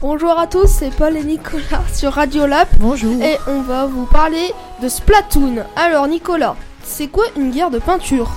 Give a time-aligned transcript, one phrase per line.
[0.00, 3.20] Bonjour à tous, c'est Paul et Nicolas sur Radio Lab Bonjour.
[3.22, 5.56] et on va vous parler de Splatoon.
[5.76, 6.54] Alors Nicolas,
[6.84, 8.30] c'est quoi une guerre de peinture?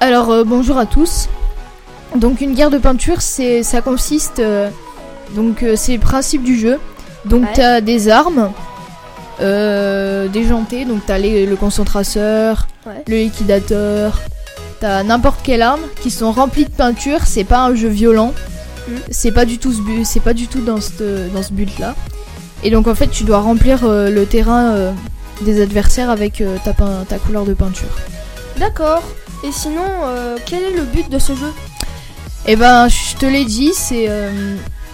[0.00, 1.28] Alors euh, bonjour à tous.
[2.16, 4.68] Donc une guerre de peinture, c'est ça consiste euh,
[5.34, 6.78] donc euh, c'est le principe du jeu.
[7.24, 7.52] Donc Ouais.
[7.54, 8.50] t'as des armes
[9.40, 13.02] euh, déjantées, donc t'as les- le concentrateur, Ouais.
[13.08, 14.20] le liquidateur,
[14.80, 17.20] t'as n'importe quelle arme qui sont remplies de peinture.
[17.24, 18.34] C'est pas un jeu violent.
[19.10, 21.78] C'est pas du tout ce but, c'est pas du tout dans ce dans ce but
[21.78, 21.94] là.
[22.62, 24.92] Et donc en fait tu dois remplir euh, le terrain euh,
[25.42, 27.88] des adversaires avec euh, ta, pein- ta couleur de peinture.
[28.58, 29.02] D'accord.
[29.42, 29.82] Et sinon,
[30.46, 31.52] quel est le but de ce jeu?
[32.46, 34.08] Eh ben, je te l'ai dit, c'est.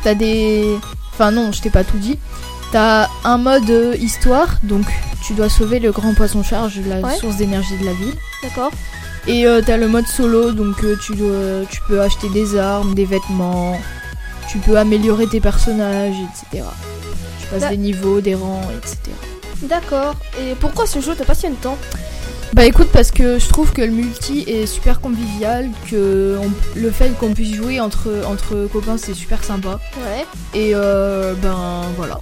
[0.02, 0.64] T'as des.
[1.12, 2.18] Enfin, non, je t'ai pas tout dit.
[2.72, 4.86] T'as un mode histoire, donc
[5.24, 7.16] tu dois sauver le grand poisson charge, la Ouais.
[7.16, 8.14] source d'énergie de la ville.
[8.42, 8.70] D'accord.
[9.26, 12.94] Et euh, t'as le mode solo, donc euh, tu, dois, tu peux acheter des armes,
[12.94, 13.78] des vêtements,
[14.50, 16.64] tu peux améliorer tes personnages, etc.
[17.40, 18.98] Tu passes des niveaux, des rangs, etc.
[19.62, 20.14] D'accord.
[20.40, 21.76] Et pourquoi ce jeu te passionne tant?
[22.54, 26.90] Bah écoute, parce que je trouve que le multi est super convivial, que on- le
[26.90, 29.78] fait qu'on puisse jouer entre, entre copains c'est super sympa.
[29.98, 30.26] Ouais.
[30.58, 32.18] Et euh, ben voilà.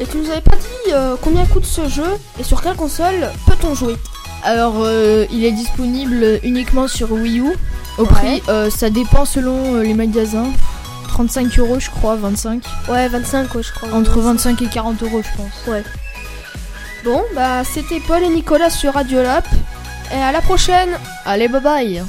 [0.00, 2.06] Et tu nous avais pas dit euh, combien coûte ce jeu
[2.40, 3.96] et sur quelle console peut-on jouer?
[4.44, 7.44] Alors euh, il est disponible uniquement sur Wii U.
[7.98, 8.08] Au Ouais.
[8.08, 10.46] prix, euh, ça dépend selon euh, les magasins.
[11.08, 12.62] 35 euros je crois, 25.
[12.88, 13.88] Ouais, 25 ouais, je crois.
[13.92, 15.82] Entre 25 et 40 euros je pense.
[17.04, 19.44] Bon, bah c'était Paul et Nicolas sur Radio Lab.
[20.12, 20.90] Et à la prochaine
[21.24, 22.02] Allez bye bye